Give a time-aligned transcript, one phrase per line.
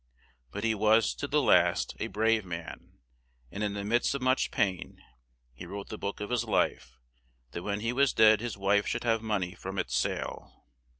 [0.49, 2.97] But he was, to the last, a brave man;
[3.51, 4.97] and in the midst of much pain,
[5.53, 6.97] he wrote the book of his life,
[7.51, 10.65] that when he was dead his wife should have mon ey from its sale.